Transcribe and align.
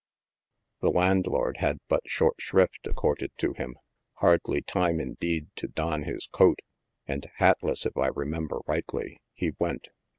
The 0.79 0.89
landlord 0.89 1.57
had 1.57 1.77
but 1.87 2.01
short 2.07 2.37
shrift 2.39 2.87
accorded 2.87 3.33
to 3.37 3.53
him— 3.53 3.75
hardly 4.21 4.63
time, 4.63 4.99
indeed, 4.99 5.49
to 5.57 5.67
don 5.67 6.05
his 6.05 6.25
coat— 6.25 6.57
and 7.07 7.29
hatless, 7.37 7.85
if 7.85 7.95
I 7.95 8.09
remem 8.09 8.47
ber 8.47 8.61
rightly, 8.65 9.21
he 9.35 9.51
went. 9.59 9.89